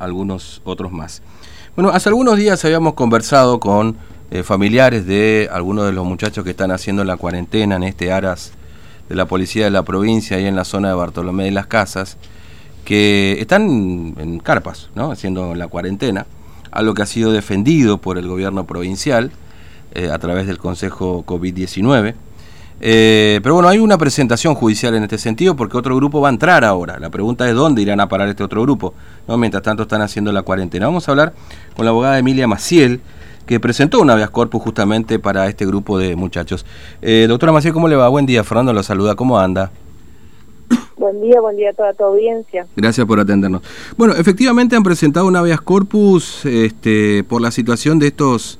[0.00, 1.22] algunos otros más.
[1.76, 3.96] Bueno, hace algunos días habíamos conversado con
[4.32, 8.50] eh, familiares de algunos de los muchachos que están haciendo la cuarentena en este aras
[9.08, 12.16] de la policía de la provincia y en la zona de Bartolomé de las Casas,
[12.84, 15.12] que están en carpas, ¿no?
[15.12, 16.26] Haciendo la cuarentena,
[16.72, 19.30] algo que ha sido defendido por el gobierno provincial
[19.94, 22.14] eh, a través del Consejo COVID-19.
[22.86, 26.32] Eh, pero bueno, hay una presentación judicial en este sentido porque otro grupo va a
[26.32, 26.98] entrar ahora.
[26.98, 28.92] La pregunta es dónde irán a parar este otro grupo.
[29.26, 29.38] ¿no?
[29.38, 30.84] Mientras tanto están haciendo la cuarentena.
[30.84, 31.32] Vamos a hablar
[31.74, 33.00] con la abogada Emilia Maciel,
[33.46, 36.66] que presentó un habeas corpus justamente para este grupo de muchachos.
[37.00, 38.06] Eh, doctora Maciel, ¿cómo le va?
[38.10, 39.14] Buen día, Fernando lo saluda.
[39.14, 39.70] ¿Cómo anda?
[40.98, 42.66] Buen día, buen día a toda tu audiencia.
[42.76, 43.62] Gracias por atendernos.
[43.96, 48.58] Bueno, efectivamente han presentado un habeas corpus este, por la situación de estos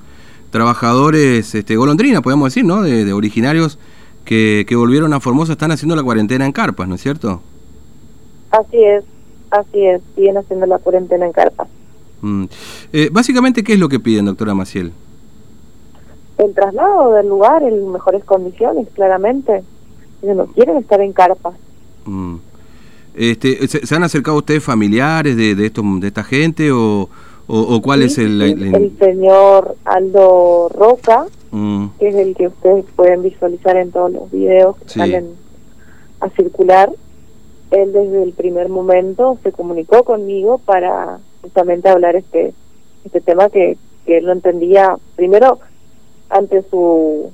[0.51, 2.81] trabajadores este, golondrina, podemos decir, ¿no?
[2.83, 3.79] de originarios
[4.25, 7.41] que, volvieron a Formosa están haciendo la cuarentena en carpas, ¿no es cierto?
[8.51, 9.05] Así es,
[9.51, 11.69] así es, siguen haciendo la cuarentena en carpas.
[12.23, 12.45] Mm.
[12.93, 14.93] Eh, básicamente, ¿qué es lo que piden, doctora Maciel?
[16.39, 19.63] El traslado del lugar en mejores condiciones, claramente.
[20.23, 21.55] Ellos no quieren estar en carpas.
[22.05, 22.37] Mm.
[23.15, 27.09] Este, ¿se, han acercado ustedes familiares de, de, de esta gente o,
[27.47, 31.99] o, cuál es el, el, señor Aldo Roca, mm.
[31.99, 35.35] que es el que ustedes pueden visualizar en todos los videos que salen
[36.21, 36.91] a circular.
[37.71, 42.55] Él desde el primer momento se comunicó conmigo para justamente hablar este
[43.05, 44.97] este tema que, que él no entendía.
[45.15, 45.59] Primero,
[46.31, 47.31] ante su,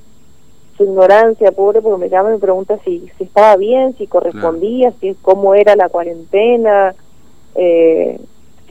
[0.77, 4.93] su ignorancia, pobre, porque me llama y me pregunta si, si estaba bien, si correspondía,
[4.99, 6.93] si cómo era la cuarentena.
[7.55, 8.19] Eh,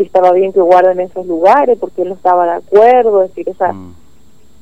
[0.01, 3.51] si estaba bien que guarden esos lugares, porque él no estaba de acuerdo, es decir,
[3.51, 3.95] esa, mm.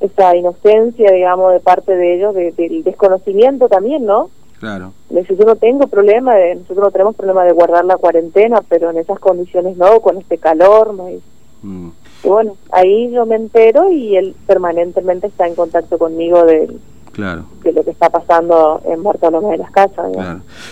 [0.00, 4.30] Esa inocencia, digamos, de parte de ellos, del desconocimiento también, ¿no?
[4.60, 4.92] Claro.
[5.10, 8.98] yo no tengo problema, de, nosotros no tenemos problema de guardar la cuarentena, pero en
[8.98, 11.08] esas condiciones no, con este calor, ¿no?
[11.08, 11.22] Y,
[11.62, 11.92] mm.
[12.24, 16.76] y bueno, ahí yo me entero y él permanentemente está en contacto conmigo de,
[17.12, 17.44] claro.
[17.62, 20.12] de lo que está pasando en Bartolomé de las Casas.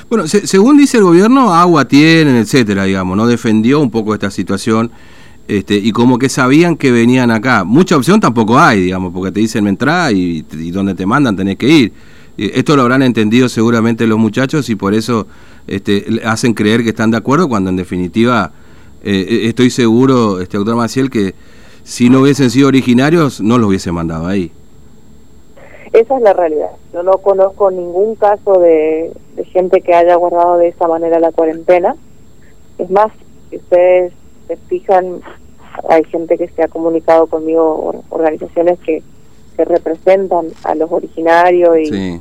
[0.08, 3.26] Bueno, según dice el gobierno, agua tienen, etcétera, digamos, ¿no?
[3.26, 4.90] Defendió un poco esta situación.
[5.48, 7.64] Este, y como que sabían que venían acá.
[7.64, 11.56] Mucha opción tampoco hay, digamos, porque te dicen entrá y, y donde te mandan tenés
[11.56, 11.92] que ir.
[12.38, 15.26] Esto lo habrán entendido seguramente los muchachos y por eso
[15.66, 18.52] este, hacen creer que están de acuerdo cuando en definitiva
[19.02, 21.34] eh, eh, estoy seguro, este doctor Maciel, que
[21.82, 24.52] si no hubiesen sido originarios no los hubiese mandado ahí.
[25.92, 26.70] Esa es la realidad.
[26.92, 29.12] Yo no conozco ningún caso de,
[29.52, 31.96] gente que haya guardado de esa manera la cuarentena.
[32.78, 33.12] Es más,
[33.50, 34.12] ustedes
[34.46, 35.20] se fijan,
[35.88, 39.02] hay gente que se ha comunicado conmigo, organizaciones que,
[39.56, 42.20] que representan a los originarios y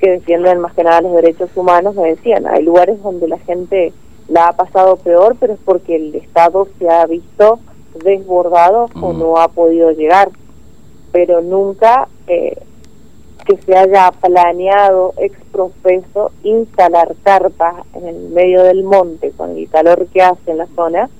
[0.00, 3.92] que defienden más que nada los derechos humanos, me decían, hay lugares donde la gente
[4.28, 7.60] la ha pasado peor, pero es porque el Estado se ha visto
[8.02, 10.30] desbordado o no ha podido llegar,
[11.12, 12.56] pero nunca eh,
[13.44, 19.68] que se haya planeado ex profeso instalar carpas en el medio del monte con el
[19.68, 21.10] calor que hace en la zona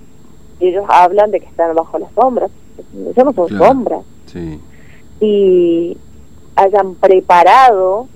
[0.61, 2.51] y ellos hablan de que están bajo las sombras
[3.11, 4.03] eso no son sombras
[5.21, 5.97] y
[6.57, 8.09] hayan preparado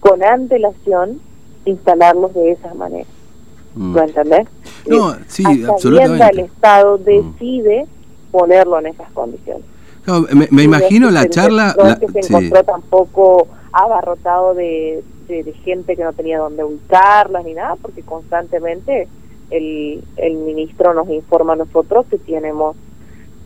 [0.00, 1.20] con antelación
[1.64, 3.08] instalarlos de esa manera.
[3.74, 3.94] Mm.
[3.94, 4.48] ¿lo entendés?
[4.86, 6.28] no, sí, absolutamente.
[6.32, 7.02] el Estado mm.
[7.02, 7.86] decide
[8.30, 9.64] ponerlo en esas condiciones.
[10.50, 11.74] Me, imagino la charla...
[11.76, 17.44] No es que se encontró tampoco abarrotado de, de, gente que no tenía dónde ubicarlas
[17.44, 19.08] ni nada, porque constantemente
[19.50, 22.76] el, el ministro nos informa a nosotros que tenemos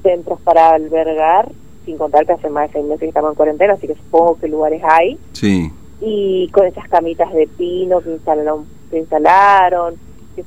[0.02, 1.50] centros para albergar,
[1.84, 4.38] sin contar que hace más de seis meses que estamos en cuarentena, así que supongo
[4.38, 5.18] que lugares hay.
[5.32, 5.70] Sí.
[6.00, 9.94] Y con esas camitas de pino que instalaron, que instalaron
[10.36, 10.44] que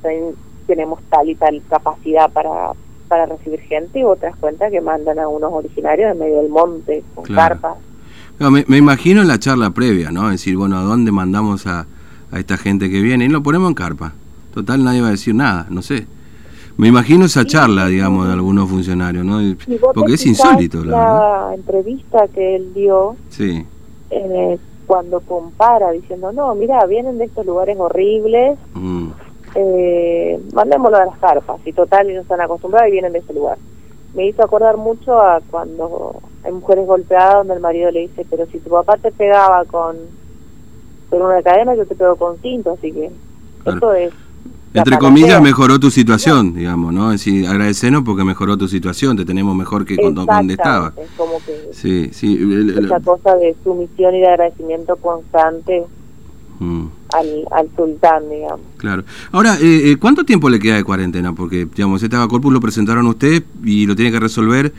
[0.66, 2.72] tenemos tal y tal capacidad para
[3.08, 7.04] para recibir gente y otras cuentas que mandan a unos originarios en medio del monte
[7.14, 7.76] con carpas.
[8.38, 10.30] me, imagino en la charla previa, ¿no?
[10.30, 11.86] decir, bueno, ¿a dónde mandamos a,
[12.32, 13.26] a esta gente que viene?
[13.26, 14.14] Y lo ponemos en carpa.
[14.54, 16.06] Total, nadie va a decir nada, no sé.
[16.76, 19.38] Me imagino esa charla, digamos, de algunos funcionarios, ¿no?
[19.92, 23.66] Porque es insólito, la, la entrevista que él dio, sí.
[24.10, 29.08] Eh, cuando compara, diciendo, no, mira, vienen de estos lugares horribles, mm
[29.54, 33.58] eh, mandémoslo a las carpas, y total ellos están acostumbrados y vienen de ese lugar.
[34.14, 38.46] Me hizo acordar mucho a cuando hay mujeres golpeadas donde el marido le dice, pero
[38.46, 39.96] si tu papá te pegaba con,
[41.10, 43.10] con una cadena, yo te pego con cinto, así que
[43.66, 44.12] eso es...
[44.74, 47.12] Entre comillas, mejoró tu situación, digamos, ¿no?
[47.12, 50.92] Es decir, agradecernos porque mejoró tu situación, te tenemos mejor que cuando, donde estabas.
[51.16, 52.38] como que sí, sí.
[52.76, 55.84] esa cosa de sumisión y de agradecimiento constante
[56.58, 56.84] Mm.
[57.12, 58.60] al, al sultán, digamos.
[58.76, 59.04] Claro.
[59.32, 61.34] Ahora, eh, eh, ¿cuánto tiempo le queda de cuarentena?
[61.34, 64.72] Porque, digamos, este corpus lo presentaron usted y lo tiene que resolver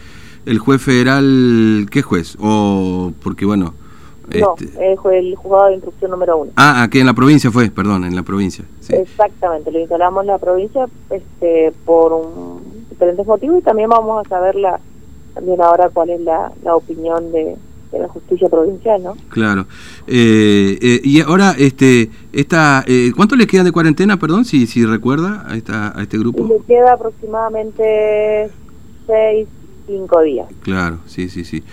[0.45, 2.37] el juez federal, ¿qué juez?
[2.39, 3.73] O porque, bueno...
[4.27, 4.91] No, este...
[4.91, 6.51] el juzgado de instrucción número uno.
[6.55, 8.65] Ah, aquí en la provincia fue, perdón, en la provincia.
[8.89, 14.29] Exactamente, lo instalamos en la provincia este, por un, diferentes motivos y también vamos a
[14.29, 14.79] saber la,
[15.33, 17.55] también ahora cuál es la, la opinión de,
[17.91, 19.15] de la justicia provincial, ¿no?
[19.29, 19.67] Claro.
[20.07, 24.85] Eh, eh, y ahora, este, esta, eh, ¿cuánto le quedan de cuarentena, perdón, si, si
[24.85, 26.47] recuerda a, esta, a este grupo?
[26.47, 28.49] Le queda aproximadamente
[29.05, 29.47] seis,
[29.87, 30.47] cinco días.
[30.61, 31.63] Claro, sí, sí, sí.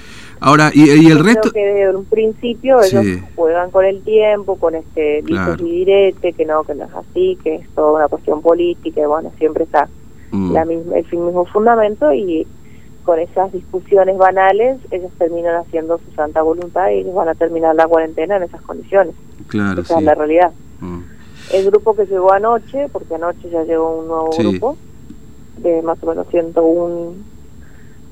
[0.43, 1.51] Ahora, ¿y, y el Yo resto?
[1.51, 3.05] Creo que desde un principio ellos
[3.37, 5.55] juegan con el tiempo, con este Claro.
[5.65, 9.05] y direte, que no, que no es así, que es toda una cuestión política, y
[9.07, 9.89] bueno, siempre está
[10.35, 12.47] Mm, la misma, el mismo fundamento y
[13.05, 17.75] con esas discusiones banales ellos terminan haciendo su santa voluntad y ellos van a terminar
[17.75, 19.15] la cuarentena en esas condiciones.
[19.49, 20.01] claro, Esa sí.
[20.01, 20.51] es la realidad.
[20.81, 21.01] Mm,
[21.53, 24.43] El grupo que llegó anoche, porque anoche ya llegó un nuevo Sí.
[24.43, 24.77] grupo
[25.59, 27.13] de más o menos 101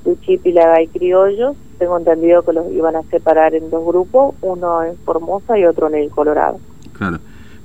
[0.05, 4.35] Luchip y Laga y criollos, tengo entendido que los iban a separar en dos grupos,
[4.41, 6.59] uno en Formosa y otro en el Colorado.
[6.93, 7.17] claro.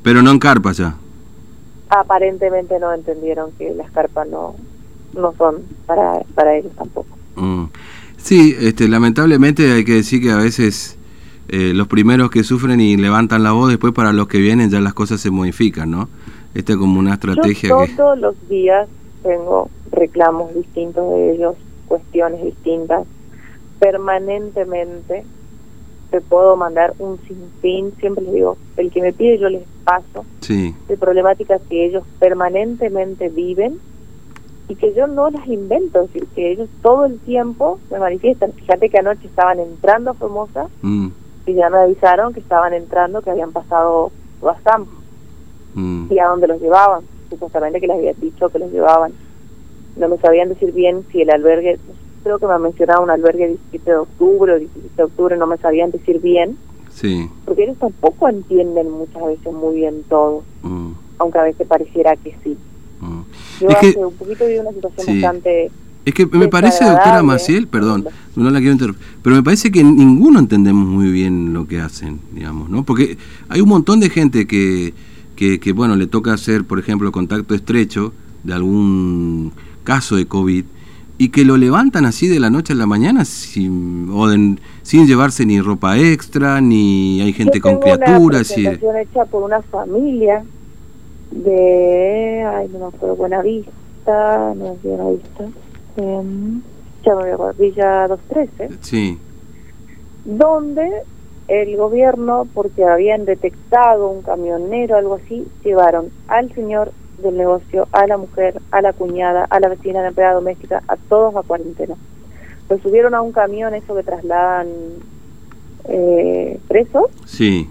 [0.02, 0.94] Pero no en carpa ya.
[1.90, 4.54] Aparentemente no entendieron que las carpas no
[5.14, 7.08] no son para para ellos tampoco.
[7.34, 7.64] Mm.
[8.16, 10.96] Sí, este, lamentablemente hay que decir que a veces
[11.48, 14.80] eh, los primeros que sufren y levantan la voz, después para los que vienen ya
[14.80, 16.08] las cosas se modifican, ¿no?
[16.54, 17.92] Esta es como una estrategia Yo que...
[17.94, 18.88] todos los días
[19.22, 21.56] tengo reclamos distintos de ellos,
[21.88, 23.06] cuestiones distintas.
[23.78, 25.24] Permanentemente
[26.10, 30.24] te puedo mandar un sinfín, siempre les digo, el que me pide yo les paso,
[30.40, 33.78] Sí, de problemáticas que ellos permanentemente viven
[34.68, 38.52] y que yo no las invento, es decir, que ellos todo el tiempo me manifiestan.
[38.52, 41.08] Fíjate que anoche estaban entrando a Formosa mm,
[41.46, 44.86] y ya me avisaron que estaban entrando, que habían pasado Guasam
[45.74, 47.04] mm, y a dónde los llevaban.
[47.30, 49.12] Supuestamente que les había dicho que los llevaban.
[49.96, 51.78] No me sabían decir bien si el albergue,
[52.26, 55.56] creo que me mencionaba un albergue 17 de octubre o 17 de octubre, no me
[55.58, 56.56] sabían decir bien,
[56.92, 60.88] sí, porque ellos tampoco entienden muchas veces muy bien todo, mm,
[61.18, 62.56] aunque a veces pareciera que sí.
[63.00, 63.20] mm.
[63.60, 65.22] Yo Es que- un poquito vi una situación Sí.
[65.22, 65.70] bastante...
[66.04, 67.22] Es que me parece, doctora.
[67.22, 68.06] Maciel, perdón,
[68.36, 72.20] no la quiero interrumpir, pero me parece que ninguno entendemos muy bien lo que hacen,
[72.32, 72.82] digamos, ¿no?
[72.84, 73.18] Porque
[73.48, 74.94] hay un montón de gente que,
[75.36, 78.12] que, que, bueno, le toca hacer, por ejemplo, contacto estrecho
[78.44, 79.52] de algún
[79.84, 80.64] caso de COVID
[81.18, 85.06] y que lo levantan así de la noche a la mañana sin, o de- sin
[85.06, 88.50] llevarse ni ropa extra, ni hay gente Yo con tengo criaturas.
[88.50, 90.44] Una y presentación hecha por una familia
[91.30, 95.44] de, ay, no me acuerdo, Buenavista, no es Buenavista,
[95.96, 96.60] em,
[97.04, 99.18] ya me voy a acordar, Villa 213, sí,
[100.24, 100.88] donde
[101.48, 108.06] el gobierno, porque habían detectado un camionero, algo así, llevaron al señor del negocio, a
[108.06, 111.42] la mujer, a la cuñada, a la vecina, a la empleada doméstica, a todos a
[111.42, 111.94] cuarentena.
[112.68, 114.66] Los subieron a un camión, eso que trasladan
[115.88, 117.68] eh, presos, sí,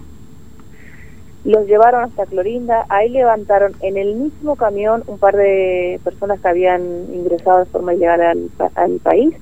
[1.44, 6.48] los llevaron hasta Clorinda, ahí levantaron en el mismo camión un par de personas que
[6.48, 6.82] habían
[7.14, 9.32] ingresado de forma ilegal al, pa- al país.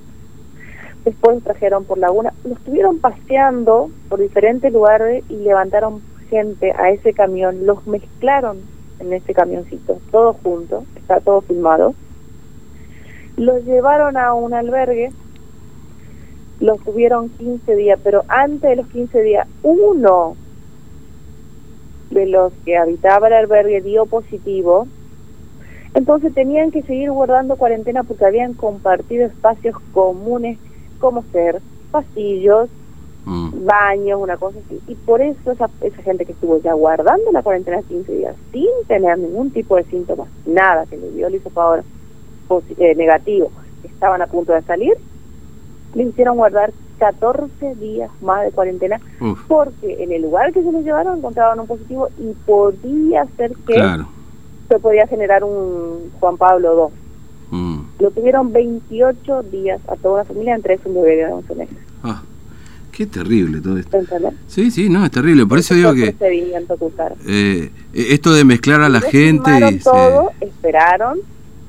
[1.04, 6.90] Después los trajeron por Laguna, los estuvieron paseando por diferentes lugares y levantaron gente a
[6.90, 8.58] ese camión, los mezclaron
[9.00, 11.94] en ese camioncito, todos juntos, está todo filmado.
[13.36, 15.10] Los llevaron a un albergue,
[16.60, 20.36] los tuvieron 15 días, pero antes de los 15 días, uno
[22.10, 24.86] de los que habitaba el albergue dio positivo,
[25.94, 30.58] entonces tenían que seguir guardando cuarentena porque habían compartido espacios comunes
[30.98, 31.60] como ser
[31.90, 32.68] pasillos,
[33.24, 34.80] mm, baños, una cosa así.
[34.88, 38.68] Y por eso esa, esa gente que estuvo ya guardando la cuarentena 15 días sin
[38.86, 41.84] tener ningún tipo de síntomas, nada, que le dio el ahora
[42.96, 43.50] negativo,
[43.82, 44.94] estaban a punto de salir,
[45.94, 50.70] le hicieron guardar 14 días más de cuarentena uf, porque en el lugar que se
[50.72, 54.06] los llevaron encontraban un positivo y podía ser que claro,
[54.68, 56.90] se podía generar un Juan Pablo
[57.52, 57.58] II.
[57.58, 61.54] mm, Lo tuvieron 28 días a toda la familia, entre ellos un bebé de 11
[61.54, 61.78] meses.
[62.02, 62.22] ah,
[62.96, 63.96] qué terrible todo esto.
[63.96, 64.32] ¿Entendés?
[64.46, 66.14] Sí, sí, no, es terrible, por eso digo que...
[67.26, 71.18] Eh, esto de mezclar a la Ellos gente y se- todo, esperaron,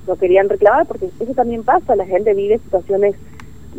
[0.08, 3.16] no querían reclamar, porque eso también pasa, la gente vive situaciones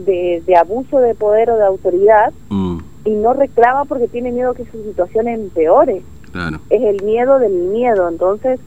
[0.04, 4.52] de, de abuso de poder o de autoridad Mm, y no reclama porque tiene miedo
[4.54, 6.02] que su situación empeore.
[6.32, 8.58] claro, Es el miedo del miedo, entonces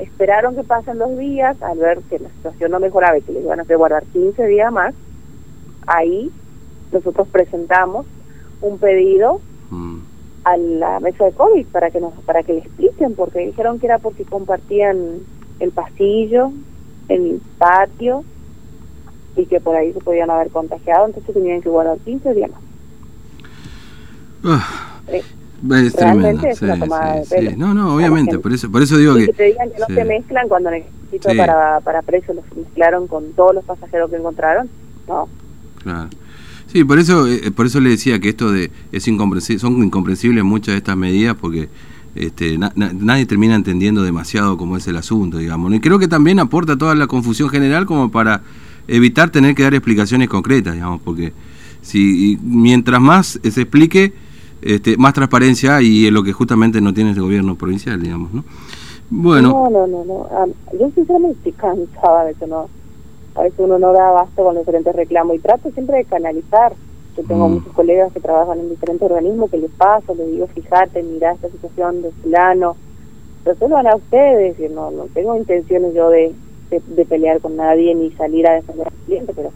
[0.00, 3.44] esperaron que pasen los días, al ver que la situación no mejoraba y que les
[3.44, 4.92] iban a hacer guardar 15 días más,
[5.86, 6.30] ahí
[6.92, 8.04] nosotros presentamos
[8.64, 9.40] un pedido
[9.70, 9.98] mm,
[10.44, 13.86] a la mesa de COVID para que nos para que le expliquen porque dijeron que
[13.86, 15.20] era porque compartían
[15.60, 16.50] el pasillo,
[17.08, 18.24] el patio
[19.36, 22.60] y que por ahí se podían haber contagiado, entonces tenían que guardar 15 días más.
[25.08, 25.22] Eh,
[25.86, 26.42] es tremendo.
[27.56, 29.26] No, no, obviamente, por eso, por eso digo que...
[29.26, 33.32] que te digan que no se mezclan cuando necesito para, para presos los mezclaron con
[33.32, 34.68] todos los pasajeros que encontraron,
[35.08, 35.28] no.
[35.82, 36.08] Claro.
[36.74, 40.42] Sí, por eso, eh, por eso le decía que esto de es incomprensible, son incomprensibles
[40.42, 41.68] muchas de estas medidas porque
[42.16, 45.72] este, nadie termina entendiendo demasiado cómo es el asunto, digamos.
[45.72, 48.42] Y creo que también aporta toda la confusión general como para
[48.88, 51.32] evitar tener que dar explicaciones concretas, digamos, porque
[51.80, 54.12] si mientras más se explique,
[54.60, 58.44] este, más transparencia y es lo que justamente no tiene el gobierno provincial, digamos, ¿no?
[59.10, 59.50] Bueno.
[59.50, 60.28] No, no, no, no.
[60.76, 62.68] Yo sinceramente estoy cansada de eso, ¿no?
[63.34, 66.72] A veces uno no da abasto con diferentes reclamos y trato siempre de canalizar.
[67.16, 67.52] Yo tengo mm.
[67.54, 71.48] muchos colegas que trabajan en diferentes organismos que les paso, les digo, fíjate, mira esta
[71.48, 72.76] situación de fulano,
[73.44, 76.34] resuelvan a ustedes, y no, no tengo intenciones yo de,
[76.70, 79.50] de, pelear con nadie ni salir a defender al cliente, pero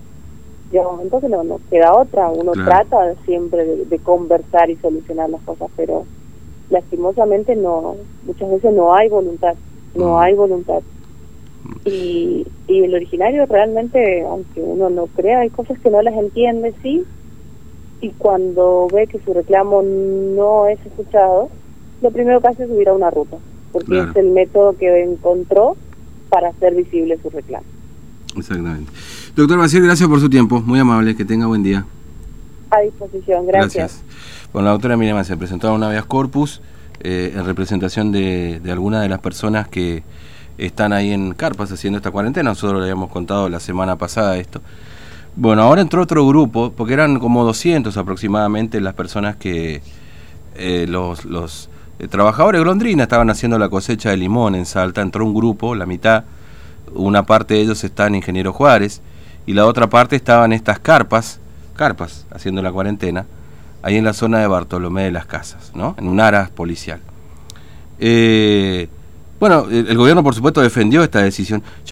[0.73, 5.70] yo entonces no, no queda otra, uno trata siempre de, conversar y solucionar las cosas,
[5.76, 6.04] pero
[6.70, 9.54] lastimosamente no, muchas veces no hay voluntad,
[9.94, 10.18] no mm.
[10.18, 10.82] hay voluntad.
[11.85, 16.75] Y, y el originario realmente, aunque uno no crea, hay cosas que no las entiende,
[16.82, 17.04] sí,
[18.00, 21.50] y cuando ve que su reclamo no es escuchado,
[22.00, 23.38] lo primero que hace es subir a una ruta,
[23.73, 25.76] porque es el método que encontró
[26.28, 27.66] para hacer visible su reclamo.
[28.37, 28.92] Exactamente.
[29.35, 31.87] Doctor Basil, gracias por su tiempo, muy amable, que tenga buen día.
[32.70, 33.75] A disposición, gracias.
[33.75, 34.04] gracias.
[34.52, 36.61] Bueno, la doctora Miriam se presentó a una vez corpus
[37.00, 40.02] eh, en representación de, de algunas de las personas que
[40.58, 42.50] están ahí en carpas haciendo esta cuarentena.
[42.50, 44.60] Nosotros le habíamos contado la semana pasada esto.
[45.36, 49.82] Bueno, ahora entró otro grupo, porque eran como 200 aproximadamente las personas que
[50.56, 55.00] eh, los, eh, trabajadores de Londrina estaban haciendo la cosecha de limón en Salta.
[55.00, 56.24] Entró un grupo, la mitad,
[56.92, 59.00] una parte de ellos está en Ingeniero Juárez
[59.46, 61.38] y la otra parte estaban estas carpas,
[61.76, 63.24] carpas haciendo la cuarentena,
[63.82, 65.94] ahí en la zona de Bartolomé de las Casas, ¿no?
[65.98, 67.00] En un aras policial.
[68.00, 68.88] Eh,
[69.40, 71.62] bueno, el, gobierno por supuesto defendió esta decisión.